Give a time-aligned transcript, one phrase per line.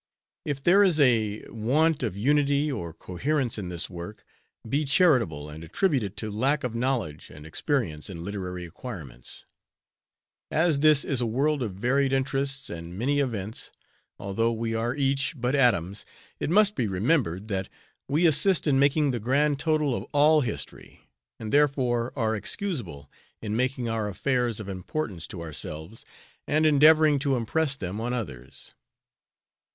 [0.45, 4.23] If there is a want of unity or coherence in this work,
[4.67, 9.45] be charitable and attribute it to lack of knowledge and experience in literary acquirements.
[10.49, 13.71] As this is a world of varied interests and many events,
[14.17, 16.03] although we are each but atoms,
[16.39, 17.69] it must be remembered, that
[18.07, 21.07] we assist in making the grand total of all history,
[21.39, 23.07] and therefore are excusable
[23.39, 26.03] in making our affairs of importance to ourselves,
[26.47, 28.73] and endeavoring to impress them on others.